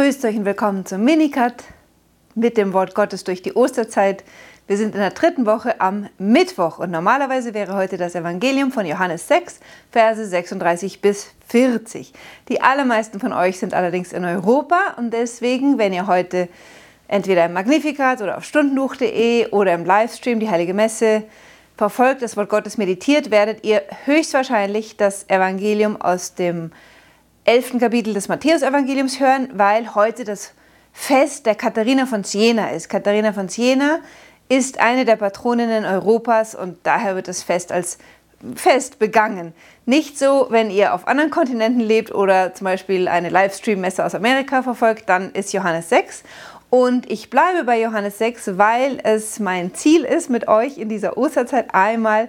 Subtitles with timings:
[0.00, 1.54] Grüßt euch und willkommen zum Minicut
[2.36, 4.22] mit dem Wort Gottes durch die Osterzeit.
[4.68, 8.86] Wir sind in der dritten Woche am Mittwoch und normalerweise wäre heute das Evangelium von
[8.86, 9.58] Johannes 6,
[9.90, 12.12] Verse 36 bis 40.
[12.48, 16.48] Die allermeisten von euch sind allerdings in Europa und deswegen, wenn ihr heute
[17.08, 21.24] entweder im Magnificat oder auf stundenbuch.de oder im Livestream die Heilige Messe
[21.76, 26.70] verfolgt, das Wort Gottes meditiert, werdet ihr höchstwahrscheinlich das Evangelium aus dem
[27.48, 27.78] 11.
[27.80, 30.52] Kapitel des Matthäusevangeliums hören, weil heute das
[30.92, 32.90] Fest der Katharina von Siena ist.
[32.90, 34.00] Katharina von Siena
[34.50, 37.96] ist eine der Patroninnen Europas und daher wird das Fest als
[38.54, 39.54] Fest begangen.
[39.86, 44.62] Nicht so, wenn ihr auf anderen Kontinenten lebt oder zum Beispiel eine Livestream-Messe aus Amerika
[44.62, 46.24] verfolgt, dann ist Johannes 6.
[46.68, 51.16] Und ich bleibe bei Johannes 6, weil es mein Ziel ist, mit euch in dieser
[51.16, 52.28] Osterzeit einmal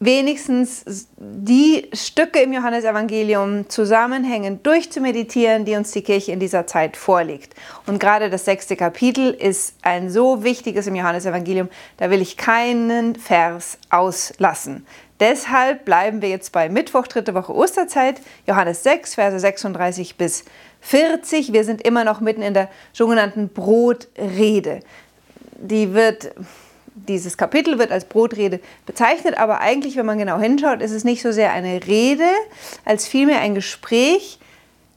[0.00, 7.54] wenigstens die Stücke im Johannesevangelium zusammenhängend durchzumeditieren, die uns die Kirche in dieser Zeit vorlegt.
[7.86, 13.16] Und gerade das sechste Kapitel ist ein so wichtiges im Johannesevangelium, da will ich keinen
[13.16, 14.86] Vers auslassen.
[15.20, 20.44] Deshalb bleiben wir jetzt bei Mittwoch, dritte Woche Osterzeit, Johannes 6, Verse 36 bis
[20.80, 21.52] 40.
[21.52, 24.78] Wir sind immer noch mitten in der sogenannten Brotrede.
[25.60, 26.30] Die wird
[27.08, 31.22] dieses Kapitel wird als Brotrede bezeichnet, aber eigentlich, wenn man genau hinschaut, ist es nicht
[31.22, 32.28] so sehr eine Rede,
[32.84, 34.38] als vielmehr ein Gespräch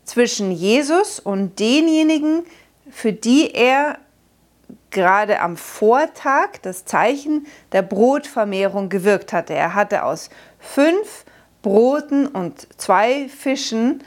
[0.03, 2.43] zwischen Jesus und denjenigen,
[2.89, 3.97] für die er
[4.89, 9.53] gerade am Vortag das Zeichen der Brotvermehrung gewirkt hatte.
[9.53, 11.25] Er hatte aus fünf
[11.61, 14.03] Broten und zwei Fischen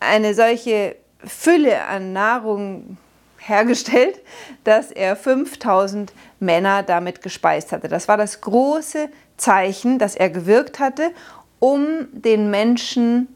[0.00, 2.96] eine solche Fülle an Nahrung
[3.46, 4.20] hergestellt,
[4.64, 7.88] dass er 5000 Männer damit gespeist hatte.
[7.88, 11.10] Das war das große Zeichen, das er gewirkt hatte,
[11.58, 13.28] um den Menschen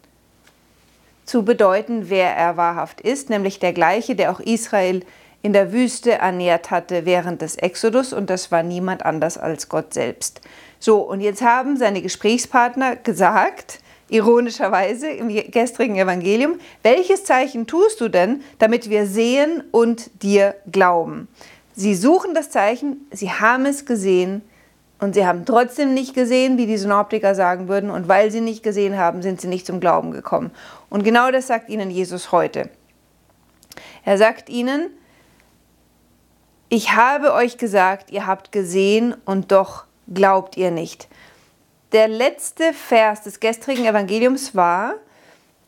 [1.25, 5.05] zu bedeuten, wer er wahrhaft ist, nämlich der gleiche, der auch Israel
[5.43, 9.95] in der Wüste ernährt hatte während des Exodus und das war niemand anders als Gott
[9.95, 10.41] selbst.
[10.81, 18.09] So, und jetzt haben seine Gesprächspartner gesagt, ironischerweise im gestrigen Evangelium, welches Zeichen tust du
[18.09, 21.29] denn, damit wir sehen und dir glauben?
[21.75, 24.43] Sie suchen das Zeichen, sie haben es gesehen
[24.99, 28.63] und sie haben trotzdem nicht gesehen, wie die Synoptiker sagen würden, und weil sie nicht
[28.63, 30.51] gesehen haben, sind sie nicht zum Glauben gekommen.
[30.91, 32.69] Und genau das sagt ihnen Jesus heute.
[34.05, 34.91] Er sagt ihnen,
[36.69, 41.09] ich habe euch gesagt, ihr habt gesehen und doch glaubt ihr nicht.
[41.93, 44.95] Der letzte Vers des gestrigen Evangeliums war,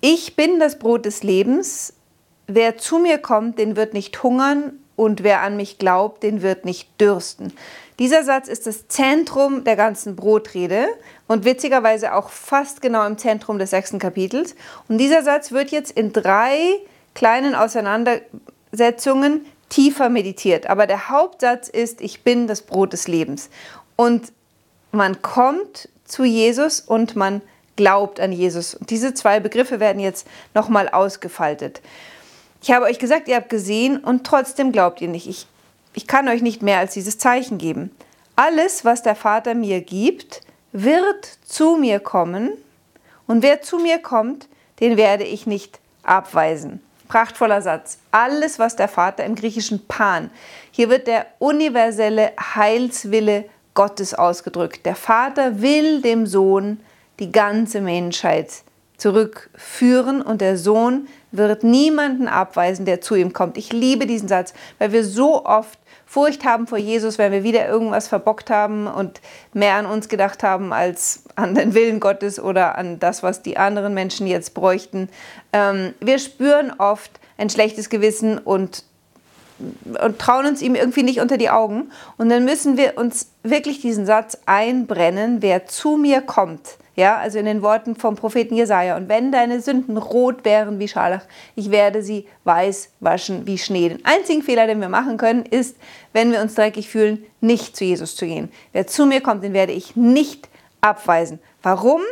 [0.03, 1.95] ich bin das Brot des Lebens,
[2.47, 6.67] wer zu mir kommt, den wird nicht hungern und wer an mich glaubt, den wird
[6.67, 7.55] nicht dürsten.
[7.99, 10.89] Dieser Satz ist das Zentrum der ganzen Brotrede
[11.27, 14.55] und witzigerweise auch fast genau im Zentrum des sechsten Kapitels.
[14.89, 16.81] Und dieser Satz wird jetzt in drei
[17.15, 20.67] kleinen Auseinandersetzungen tiefer meditiert.
[20.67, 23.49] Aber der Hauptsatz ist, ich bin das Brot des Lebens.
[23.97, 24.33] Und
[24.93, 27.43] man kommt zu Jesus und man
[27.77, 28.75] glaubt an Jesus.
[28.75, 31.81] Und diese zwei Begriffe werden jetzt nochmal ausgefaltet.
[32.63, 35.27] Ich habe euch gesagt, ihr habt gesehen und trotzdem glaubt ihr nicht.
[35.27, 35.47] Ich,
[35.95, 37.91] ich kann euch nicht mehr als dieses Zeichen geben.
[38.37, 42.53] Alles, was der Vater mir gibt, wird zu mir kommen
[43.27, 44.49] und wer zu mir kommt,
[44.81, 46.83] den werde ich nicht abweisen.
[47.09, 47.99] Prachtvoller Satz.
[48.13, 50.31] Alles, was der Vater im griechischen Pan.
[50.71, 54.85] Hier wird der universelle Heilswille Gottes ausgedrückt.
[54.87, 56.81] Der Vater will dem Sohn
[57.19, 58.63] die ganze Menschheit
[58.97, 63.57] zurückführen und der Sohn wird niemanden abweisen, der zu ihm kommt.
[63.57, 67.69] Ich liebe diesen Satz, weil wir so oft Furcht haben vor Jesus, wenn wir wieder
[67.69, 69.21] irgendwas verbockt haben und
[69.53, 73.57] mehr an uns gedacht haben als an den Willen Gottes oder an das, was die
[73.57, 75.09] anderen Menschen jetzt bräuchten.
[75.53, 78.85] Ähm, wir spüren oft ein schlechtes Gewissen und
[80.05, 81.91] und trauen uns ihm irgendwie nicht unter die Augen.
[82.17, 86.79] Und dann müssen wir uns wirklich diesen Satz einbrennen, wer zu mir kommt.
[86.97, 88.97] Ja, also in den Worten vom Propheten Jesaja.
[88.97, 91.23] Und wenn deine Sünden rot wären wie Scharlach,
[91.55, 93.89] ich werde sie weiß waschen wie Schnee.
[93.89, 95.77] Den einzigen Fehler, den wir machen können, ist,
[96.13, 98.51] wenn wir uns dreckig fühlen, nicht zu Jesus zu gehen.
[98.73, 100.49] Wer zu mir kommt, den werde ich nicht
[100.81, 101.39] abweisen.
[101.63, 102.03] Warum?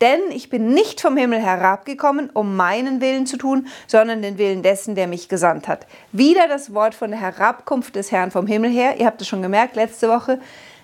[0.00, 4.62] Denn ich bin nicht vom Himmel herabgekommen, um meinen Willen zu tun, sondern den Willen
[4.62, 5.86] dessen, der mich gesandt hat.
[6.12, 9.00] Wieder das Wort von der Herabkunft des Herrn vom Himmel her.
[9.00, 10.38] Ihr habt es schon gemerkt, letzte Woche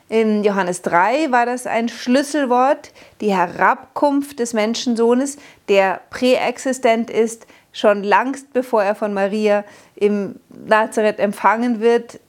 [0.09, 5.39] in Johannes 3 war das ein Schlüsselwort, die Herabkunft des Menschensohnes,
[5.69, 9.65] der präexistent ist, schon langst bevor er von Maria
[9.97, 12.21] im Nazareth empfangen wird,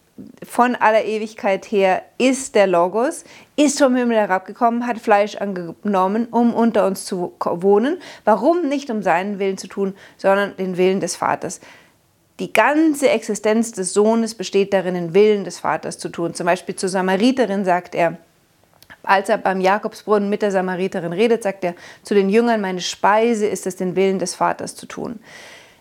[0.44, 3.26] von aller Ewigkeit her ist der Logos,
[3.58, 7.98] ist vom Himmel herabgekommen, hat Fleisch angenommen, um unter uns zu wohnen.
[8.24, 8.70] Warum?
[8.70, 11.60] Nicht um seinen Willen zu tun, sondern den Willen des Vaters.
[12.40, 16.34] die ganze Existenz des Sohnes besteht darin, den Willen des Vaters zu tun.
[16.34, 18.18] Zum Beispiel zur Samariterin sagt er,
[19.04, 23.46] als er beim Jakobsbrunnen mit der Samariterin redet, sagt er zu den Jüngern, meine Speise
[23.46, 25.20] ist es, den Willen des Vaters zu tun.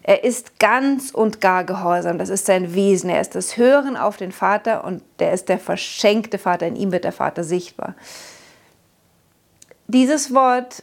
[0.07, 3.09] Er ist ganz und gar gehorsam, das ist sein Wesen.
[3.09, 6.93] Er ist das Hören auf den Vater und der ist der verschenkte Vater, in ihm
[6.93, 7.95] wird der Vater sichtbar.
[9.87, 10.83] Dieses Wort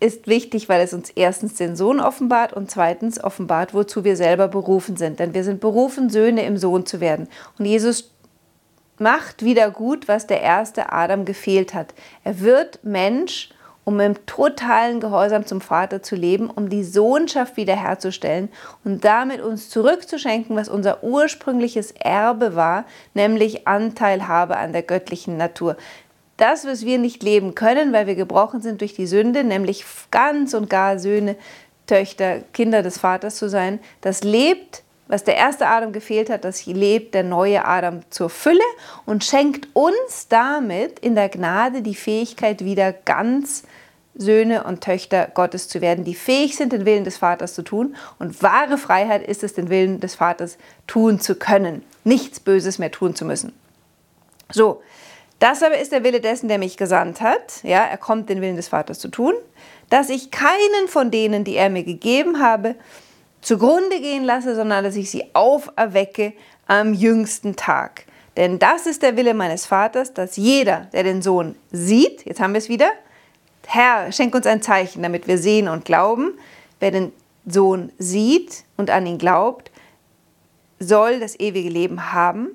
[0.00, 4.48] ist wichtig, weil es uns erstens den Sohn offenbart und zweitens offenbart, wozu wir selber
[4.48, 5.20] berufen sind.
[5.20, 7.28] Denn wir sind berufen, Söhne im Sohn zu werden.
[7.58, 8.10] Und Jesus
[8.98, 11.92] macht wieder gut, was der erste Adam gefehlt hat.
[12.24, 13.50] Er wird Mensch,
[13.84, 18.48] um im totalen Gehorsam zum Vater zu leben, um die Sohnschaft wiederherzustellen
[18.84, 22.84] und damit uns zurückzuschenken, was unser ursprüngliches Erbe war,
[23.14, 25.76] nämlich Anteilhabe an der göttlichen Natur.
[26.36, 30.54] Das, was wir nicht leben können, weil wir gebrochen sind durch die Sünde, nämlich ganz
[30.54, 31.36] und gar Söhne,
[31.86, 36.66] Töchter, Kinder des Vaters zu sein, das lebt, was der erste Adam gefehlt hat, das
[36.66, 38.60] lebt der neue Adam zur Fülle
[39.06, 43.64] und schenkt uns damit in der Gnade die Fähigkeit, wieder ganz
[44.20, 47.96] Söhne und Töchter Gottes zu werden, die fähig sind, den Willen des Vaters zu tun.
[48.18, 52.90] Und wahre Freiheit ist es, den Willen des Vaters tun zu können, nichts Böses mehr
[52.90, 53.52] tun zu müssen.
[54.52, 54.82] So,
[55.38, 57.62] das aber ist der Wille dessen, der mich gesandt hat.
[57.62, 59.32] Ja, er kommt, den Willen des Vaters zu tun,
[59.88, 62.74] dass ich keinen von denen, die er mir gegeben habe,
[63.40, 66.34] zugrunde gehen lasse, sondern dass ich sie auferwecke
[66.66, 68.04] am jüngsten Tag.
[68.36, 72.52] Denn das ist der Wille meines Vaters, dass jeder, der den Sohn sieht, jetzt haben
[72.52, 72.90] wir es wieder,
[73.72, 76.36] Herr, schenk uns ein Zeichen, damit wir sehen und glauben.
[76.80, 77.12] Wer den
[77.46, 79.70] Sohn sieht und an ihn glaubt,
[80.80, 82.48] soll das ewige Leben haben.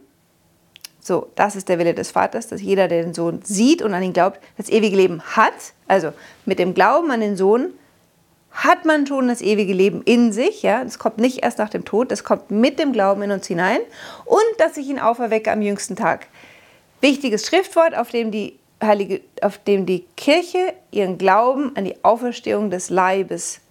[0.99, 4.03] So, das ist der Wille des Vaters, dass jeder, der den Sohn sieht und an
[4.03, 5.53] ihn glaubt, das ewige Leben hat.
[5.87, 6.11] Also
[6.45, 7.71] mit dem Glauben an den Sohn
[8.51, 10.63] hat man schon das ewige Leben in sich.
[10.63, 13.47] Ja, es kommt nicht erst nach dem Tod, es kommt mit dem Glauben in uns
[13.47, 13.79] hinein
[14.25, 16.27] und dass ich ihn auferwecke am jüngsten Tag.
[16.99, 22.69] Wichtiges Schriftwort, auf dem die Heilige, auf dem die Kirche ihren Glauben an die Auferstehung
[22.69, 23.61] des Leibes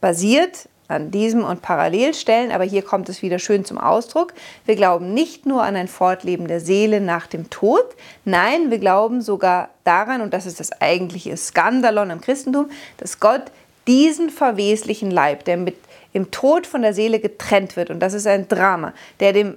[0.00, 4.34] basiert an diesem und Parallelstellen, aber hier kommt es wieder schön zum Ausdruck.
[4.66, 7.84] Wir glauben nicht nur an ein Fortleben der Seele nach dem Tod,
[8.24, 13.42] nein, wir glauben sogar daran, und das ist das eigentliche Skandalon im Christentum, dass Gott
[13.86, 15.76] diesen verweslichen Leib, der mit
[16.12, 19.56] im Tod von der Seele getrennt wird, und das ist ein Drama, der, dem,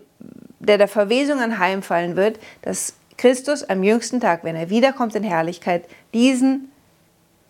[0.60, 5.84] der der Verwesung anheimfallen wird, dass Christus am jüngsten Tag, wenn er wiederkommt in Herrlichkeit,
[6.14, 6.72] diesen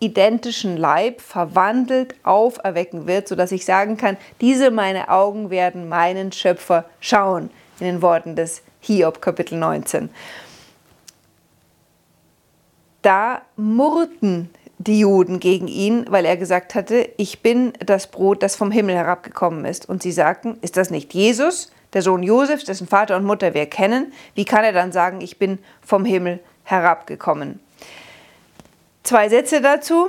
[0.00, 6.86] identischen Leib verwandelt auferwecken wird, sodass ich sagen kann, diese meine Augen werden meinen Schöpfer
[6.98, 10.10] schauen, in den Worten des Hiob Kapitel 19.
[13.02, 18.56] Da murrten die Juden gegen ihn, weil er gesagt hatte, ich bin das Brot, das
[18.56, 19.88] vom Himmel herabgekommen ist.
[19.88, 23.66] Und sie sagten, ist das nicht Jesus, der Sohn Josefs, dessen Vater und Mutter wir
[23.66, 24.12] kennen?
[24.34, 27.60] Wie kann er dann sagen, ich bin vom Himmel herabgekommen?
[29.02, 30.08] Zwei Sätze dazu.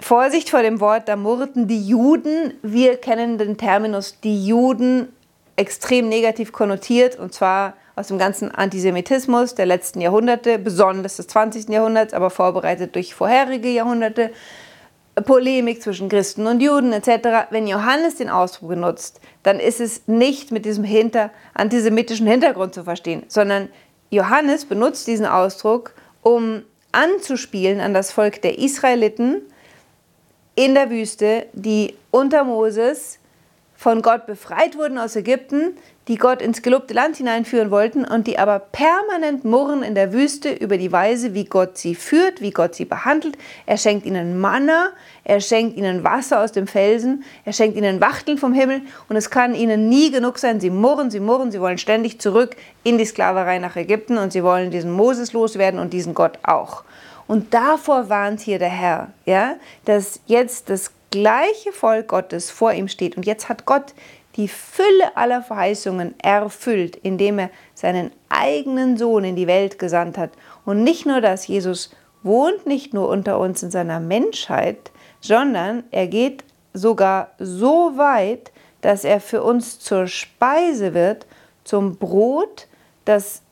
[0.00, 2.54] Vorsicht vor dem Wort, da murrten die Juden.
[2.62, 5.08] Wir kennen den Terminus die Juden
[5.56, 11.68] extrem negativ konnotiert und zwar aus dem ganzen Antisemitismus der letzten Jahrhunderte, besonders des 20.
[11.68, 14.30] Jahrhunderts, aber vorbereitet durch vorherige Jahrhunderte.
[15.22, 17.48] Polemik zwischen Christen und Juden etc.
[17.50, 22.84] Wenn Johannes den Ausdruck benutzt, dann ist es nicht mit diesem hinter antisemitischen Hintergrund zu
[22.84, 23.68] verstehen, sondern
[24.10, 29.42] Johannes benutzt diesen Ausdruck, um anzuspielen an das Volk der Israeliten
[30.54, 33.18] in der Wüste, die unter Moses
[33.76, 35.76] von Gott befreit wurden aus Ägypten,
[36.10, 40.50] die Gott ins gelobte Land hineinführen wollten und die aber permanent murren in der Wüste
[40.50, 43.38] über die Weise, wie Gott sie führt, wie Gott sie behandelt.
[43.64, 44.90] Er schenkt ihnen Manna,
[45.22, 49.30] er schenkt ihnen Wasser aus dem Felsen, er schenkt ihnen Wachteln vom Himmel und es
[49.30, 50.58] kann ihnen nie genug sein.
[50.58, 54.42] Sie murren, sie murren, sie wollen ständig zurück in die Sklaverei nach Ägypten und sie
[54.42, 56.82] wollen diesen Moses loswerden und diesen Gott auch.
[57.28, 62.88] Und davor warnt hier der Herr, ja, dass jetzt das gleiche Volk Gottes vor ihm
[62.88, 63.16] steht.
[63.16, 63.94] Und jetzt hat Gott
[64.40, 70.30] die Fülle aller Verheißungen erfüllt, indem er seinen eigenen Sohn in die Welt gesandt hat.
[70.64, 76.06] Und nicht nur das, Jesus wohnt nicht nur unter uns in seiner Menschheit, sondern er
[76.06, 76.42] geht
[76.72, 81.26] sogar so weit, dass er für uns zur Speise wird,
[81.64, 82.66] zum Brot,
[83.04, 83.42] das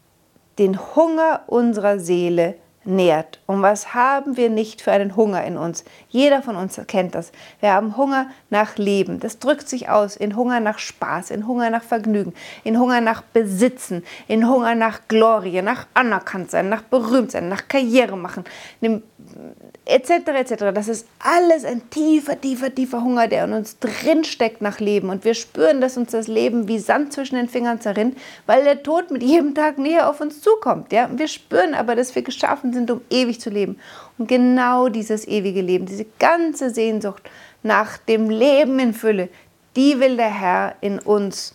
[0.58, 2.54] den Hunger unserer Seele
[2.88, 3.38] nährt.
[3.46, 5.84] Und was haben wir nicht für einen Hunger in uns?
[6.08, 7.30] Jeder von uns kennt das.
[7.60, 9.20] Wir haben Hunger nach Leben.
[9.20, 12.32] Das drückt sich aus in Hunger nach Spaß, in Hunger nach Vergnügen,
[12.64, 18.44] in Hunger nach Besitzen, in Hunger nach Glorie, nach Anerkanntsein, nach Berühmtsein, nach Karriere machen,
[19.84, 20.10] etc.
[20.10, 20.54] etc.
[20.74, 25.10] Das ist alles ein tiefer, tiefer, tiefer Hunger, der in uns drinsteckt nach Leben.
[25.10, 28.16] Und wir spüren, dass uns das Leben wie Sand zwischen den Fingern zerrinnt,
[28.46, 30.92] weil der Tod mit jedem Tag näher auf uns zukommt.
[30.92, 31.08] Ja?
[31.12, 33.78] Wir spüren aber, dass wir geschaffen sind, um ewig zu leben.
[34.16, 37.22] Und genau dieses ewige Leben, diese ganze Sehnsucht
[37.62, 39.28] nach dem Leben in Fülle,
[39.76, 41.54] die will der Herr in uns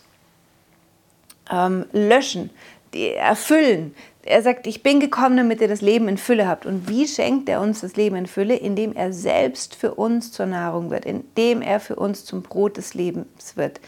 [1.50, 2.50] ähm, löschen,
[2.94, 3.94] erfüllen.
[4.22, 6.64] Er sagt, ich bin gekommen, damit ihr das Leben in Fülle habt.
[6.64, 8.54] Und wie schenkt er uns das Leben in Fülle?
[8.54, 12.94] Indem er selbst für uns zur Nahrung wird, indem er für uns zum Brot des
[12.94, 13.80] Lebens wird.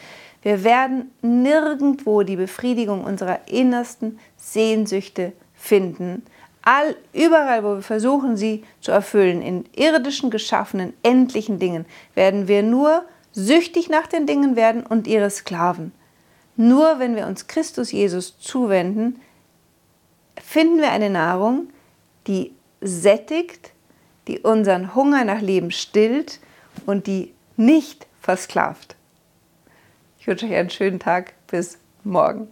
[0.43, 6.23] Wir werden nirgendwo die Befriedigung unserer innersten Sehnsüchte finden,
[6.67, 12.63] all, überall, wo wir versuchen, sie zu erfüllen, in irdischen, geschaffenen, endlichen Dingen, werden wir
[12.63, 15.93] nur süchtig nach den Dingen werden und ihre Sklaven.
[16.57, 19.21] Nur wenn wir uns Christus Jesus zuwenden,
[20.43, 21.69] finden wir eine Nahrung,
[22.27, 23.73] die sättigt,
[24.27, 26.41] die unseren Hunger nach Leben stillt
[26.85, 28.97] und die nicht versklavt.
[30.19, 31.35] Ich wünsche euch einen schönen Tag.
[31.47, 32.49] Bis morgen.